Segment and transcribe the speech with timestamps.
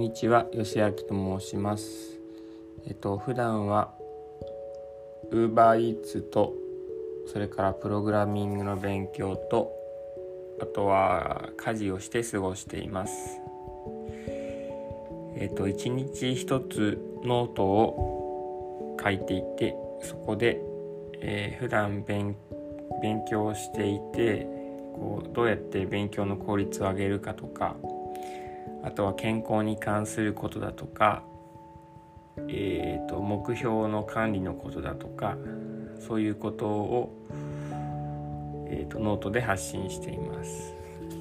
[0.00, 2.18] にちは、吉明と申します。
[2.86, 3.92] えっと、普段は、
[5.30, 6.54] ウーバーイーツと、
[7.26, 9.70] それからプログラミングの勉強と、
[10.62, 13.40] あとは家事をして過ごしています。
[15.36, 20.62] えっと、一日一つノートを書いていて、そこで、
[21.20, 22.34] えー、普段勉
[23.02, 24.46] 勉強していて
[24.94, 27.76] こうどうやって勉強の効率を上げるかとか
[28.82, 31.22] あとは健康に関することだとか、
[32.48, 35.36] えーと、目標の管理のことだとか
[35.98, 37.12] そういうことを、
[38.68, 40.74] えーと、ノートで発信しています。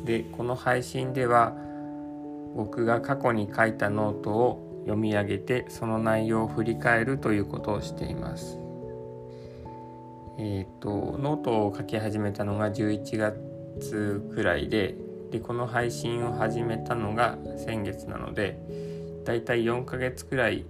[0.06, 1.54] でこの配信では
[2.56, 8.58] 僕が過去に書いたノートを読み上げてその内容を振り返るということをしています。
[10.38, 14.96] えっ、ー、とノートを書き始めたのが11月くらいで
[15.32, 18.60] でこの配信を始めたのが先月なので
[19.26, 20.66] だいたい4ヶ月くらい、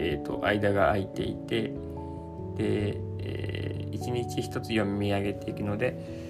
[0.00, 1.74] えーと、間が空いていて
[2.56, 6.22] で、えー、1日1つ読み上げていくので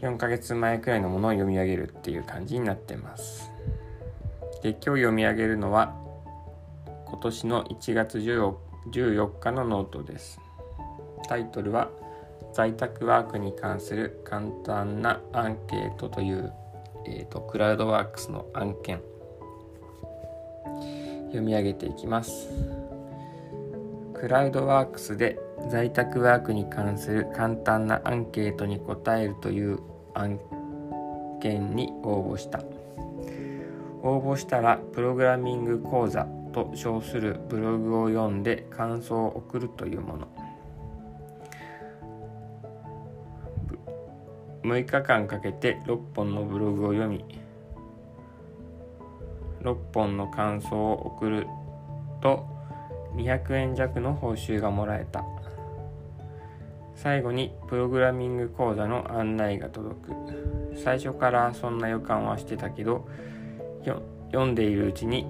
[0.00, 3.50] 4ヶ月前くらいのものを読み上げるっていう感じになってます。
[4.62, 5.94] で今日読み上げるのは
[7.06, 10.40] 今年の1月14日のノートです。
[11.28, 11.90] タイトルは
[12.52, 16.52] 在宅ワークに関する簡単なアンケートという、
[17.06, 19.00] えーと、クラウドワークスの案件。
[21.26, 22.48] 読み上げていきます。
[24.14, 25.38] クラウドワークスで
[25.70, 29.78] 在宅ワークに関する簡単なアンケートに答えるという
[30.14, 30.40] 案
[31.40, 32.60] 件に応募した。
[34.02, 40.28] 応募したらプログラミング講座と称するブログを読んで感想を送るというもの。
[44.62, 47.24] 6日間かけて6本のブログを読み
[49.62, 51.46] 6本の感想を送る
[52.20, 52.46] と
[53.14, 55.24] 200円弱の報酬がもらえた。
[56.94, 60.12] 最後にプログラミング講座の案内が届く。
[60.82, 63.08] 最初からそんな予感はしてたけど
[64.30, 65.26] 読んでいるうちに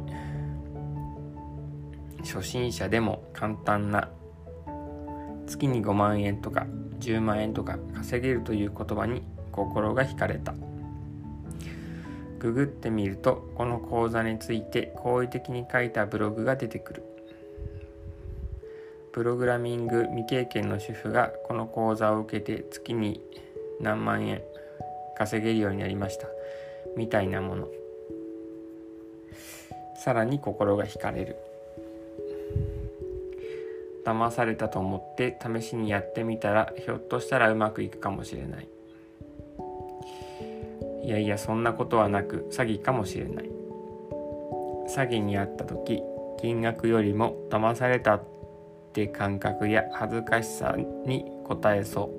[2.22, 4.10] 初心者でも簡単な
[5.50, 6.66] 月に5万円とか
[7.00, 10.54] 10万円とか稼げるという言葉に心が惹かれた。
[12.38, 17.02] ググってみるとこの講座について好意的に書いたブログが出てくる。
[19.12, 23.20] プログラミング未経験の主婦がこの講座を受けて月に
[23.80, 24.42] 何万円
[25.18, 26.28] 稼げるようになりました。
[26.96, 27.68] みたいなもの。
[29.96, 31.49] さらに心が惹かれる。
[34.04, 38.68] 騙されたと思って試しにやってみたらひょっとしたらうまくいくかもしれない。
[41.02, 43.50] いやいやそんなことはなく詐欺かもしれない。
[44.88, 46.02] 詐欺にあった時
[46.40, 48.24] 金額よりも騙されたっ
[48.92, 52.12] て感覚や恥ずかしさに応えそ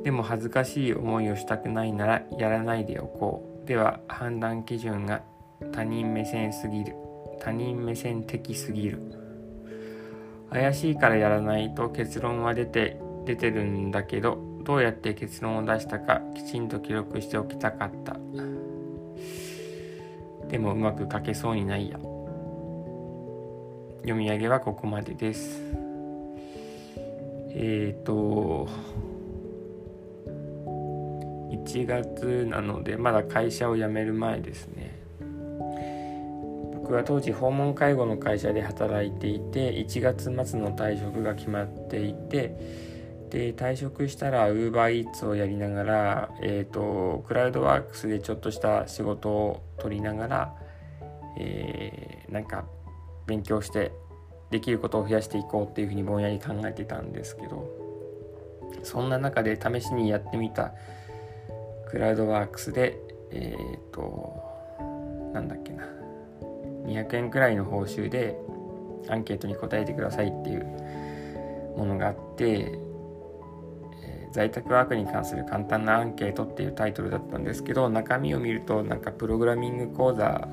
[0.00, 0.04] う。
[0.04, 3.66] でも恥ずかしい思いをしたくないならやらないでおこう。
[3.66, 5.22] では判断基準が
[5.72, 6.94] 他人目線すぎる。
[7.40, 9.19] 他人目線的すぎる。
[10.50, 18.16] 怪しいからやらないと結論は出て出てるんだけどどうやって結論を出したかきちんと記録しておきたかった。
[20.48, 21.98] でもうまく書けそうにないや。
[24.00, 25.62] 読み上げはここまでです。
[27.52, 28.68] えっ、ー、と
[31.50, 34.89] 1月なのでまだ会社を辞める前ですね。
[36.90, 42.56] 僕は当時訪問介護の会社で働いていて1月末の退職が決まっていて
[43.30, 50.54] で退職したら UberEats をやりながら、えーと、クラウドワークスでちょっとした仕事を取りながら、
[51.38, 52.64] えー、なんか
[53.28, 53.92] 勉強して
[54.50, 57.70] できることを増やしていこうっていうふうにぼんやり考えてたんですけど
[58.82, 60.72] そんな中で試しにやってみた
[61.88, 62.98] クラウドワークスで
[63.30, 64.42] えっ、ー、と
[65.32, 65.99] なんだっけな
[66.90, 68.36] 200円くらいの報酬で
[69.08, 70.64] アンケートに答えてくださいっていう
[71.76, 72.72] ものがあって、
[74.02, 80.48] えー、在宅ワークに関する簡単なアンケートっていうタイトルだったんですけど中身を見るとなんかプログラミング講座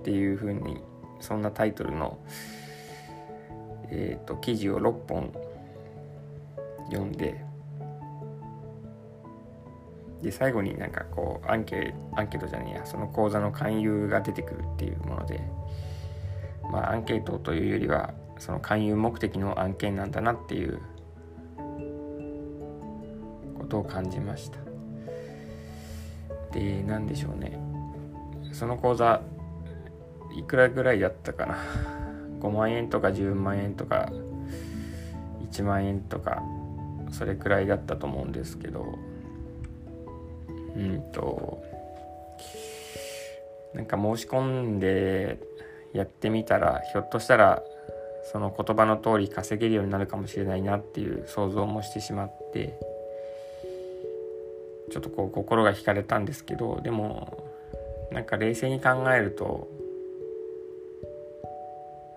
[0.00, 0.82] っていう風に
[1.20, 2.18] そんなタイトルの、
[3.90, 5.32] えー、と記事を6本
[6.90, 7.43] 読んで
[10.24, 15.42] で最後になんかこうアンケアンケートじゃねえやその講座の勧誘が出てくるっていうもので
[16.62, 20.80] まあアンケートというよりはその勧誘目的の案件なんだなっていう
[23.58, 24.58] ことを感じました。
[26.52, 27.58] で何でしょうね。
[28.52, 29.20] その講座
[30.34, 31.58] いくらぐらいだったかな
[32.40, 34.10] ？5万円とか10万円とか
[35.50, 36.42] 1万円とか
[37.10, 38.98] それくらいだったと思うんですけど
[40.76, 41.62] うんと
[43.74, 45.38] なんか申し込んで
[45.92, 47.62] やってみたらひょっとしたら
[48.32, 52.78] その言葉の通り稼げるようになるかもしれないなっていう想像もしてしまって
[54.90, 57.50] ちょっとこう心が惹かれたんですけどでも
[58.12, 59.68] なんか冷静に考えると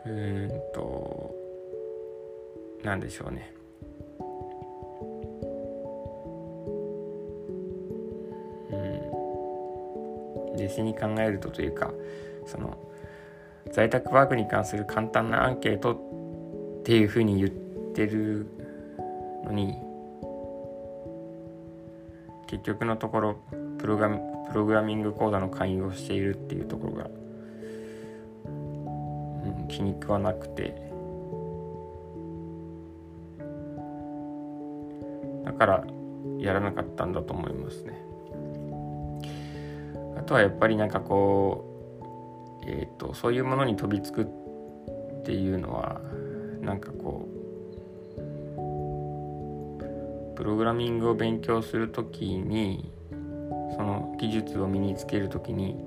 [0.06, 1.36] うーんと
[2.84, 3.57] 何でしょうね。
[10.58, 11.94] 冷静に考えるとというか
[12.46, 12.78] その
[13.72, 17.50] 在宅ワークに関する簡単なアンケートっていうふうに言っ
[17.94, 18.48] てる
[19.44, 19.76] のに
[22.48, 23.36] 結局のところ
[23.78, 27.10] プログラミング講座の勧誘をしているっていうところが、
[28.46, 28.50] う
[29.66, 30.82] ん、気に食わなくて
[35.44, 35.84] だから
[36.40, 38.07] やらなかったんだと思いますね。
[40.28, 41.68] あとはやっぱりなんかこう
[42.70, 44.26] えーと、そういうものに飛びつくっ
[45.24, 46.02] ていうのは
[46.62, 47.30] なんかこ
[50.28, 52.92] うプログラミングを勉強する時に
[53.78, 55.78] その技術を身につける時に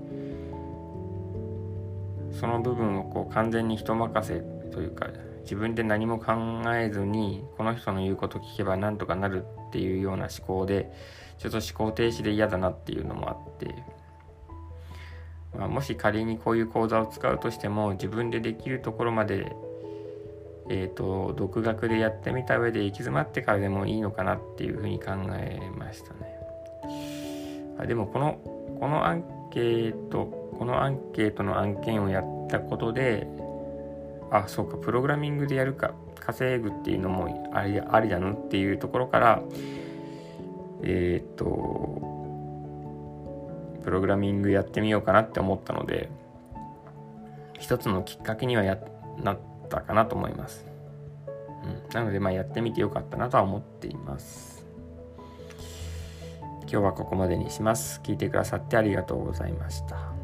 [2.32, 4.40] その部分をこう完全に人任せ
[4.70, 5.08] というか
[5.42, 6.32] 自分で何も考
[6.74, 10.90] えずにこの人の言うこと聞けばなんとかなるっていうような思考で
[11.36, 13.99] ちょっと思考停止で嫌だなっていうのもあって。
[15.56, 19.52] まあ、もし仮にこういう講座を使うとしても自分でできるところまで、
[20.68, 26.40] えーと、独学でやってみた上で行き詰まってからでもいいのかなっていうふうに考えましたね。
[27.78, 28.38] あでもこの
[28.78, 30.26] このアンケート
[30.58, 33.26] このアンケートの案件をやったことで
[34.30, 39.42] あそうかプログラミングでやるか稼ぐっていうのもありありだのっていうところから
[40.82, 42.19] えっ、ー、と
[43.82, 46.10] プログラミングやってみようかなって思ったので
[47.58, 48.78] 一つのきっかけにはや
[49.22, 49.38] なっ
[49.68, 50.66] たかなと思います、
[51.64, 54.60] うん、なのでまあやってみてよかったなとは思っています。
[56.70, 58.00] 今日はここまでにします。
[58.04, 60.19] 聞いてくださってありがとうございました。